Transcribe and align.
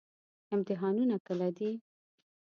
امتحانونه 0.55 1.15
کله 1.27 1.47
دي؟ 1.57 1.71